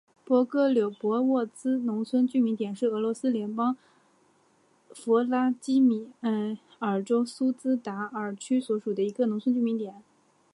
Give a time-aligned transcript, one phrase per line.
[0.25, 1.47] 博戈柳博沃
[1.85, 3.77] 农村居民点是俄罗斯联邦
[4.89, 6.09] 弗拉基米
[6.79, 10.01] 尔州苏兹达尔区所属的一个农村居民点。